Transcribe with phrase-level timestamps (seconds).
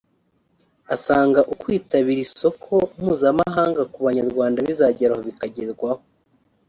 [0.95, 6.01] asanga ukwitabira isoko mpuzamahanga ku Banyarwanda bizagera bikagerwaho